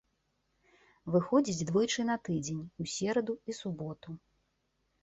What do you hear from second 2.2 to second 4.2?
тыдзень, у сераду і суботу.